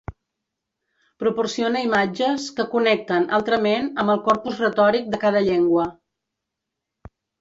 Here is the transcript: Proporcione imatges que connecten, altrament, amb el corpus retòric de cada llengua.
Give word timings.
Proporcione 1.23 1.83
imatges 1.87 2.47
que 2.59 2.65
connecten, 2.71 3.27
altrament, 3.41 3.91
amb 4.05 4.15
el 4.15 4.23
corpus 4.31 4.59
retòric 4.65 5.13
de 5.13 5.21
cada 5.27 5.45
llengua. 5.51 5.87